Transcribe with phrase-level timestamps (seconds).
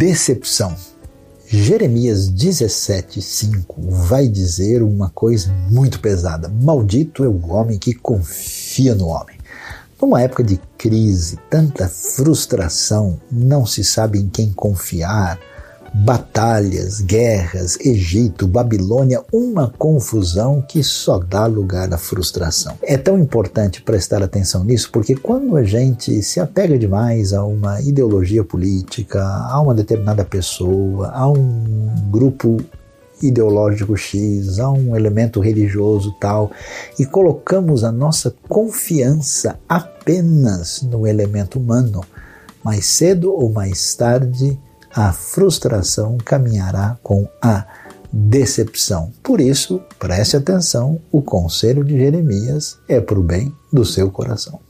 [0.00, 0.74] decepção.
[1.46, 9.08] Jeremias 17,5 vai dizer uma coisa muito pesada: Maldito é o homem que confia no
[9.08, 9.36] homem.
[10.00, 15.38] Numa época de crise, tanta frustração, não se sabe em quem confiar,
[15.92, 22.76] batalhas, guerras, Egito, Babilônia, uma confusão que só dá lugar à frustração.
[22.82, 27.80] É tão importante prestar atenção nisso porque quando a gente se apega demais a uma
[27.80, 32.58] ideologia política, a uma determinada pessoa, a um grupo
[33.22, 36.50] ideológico X, a um elemento religioso tal,
[36.98, 42.00] e colocamos a nossa confiança apenas no elemento humano,
[42.64, 44.58] mais cedo ou mais tarde
[44.94, 47.66] a frustração caminhará com a
[48.12, 49.12] decepção.
[49.22, 54.60] Por isso, preste atenção: o conselho de Jeremias é para o bem do seu coração.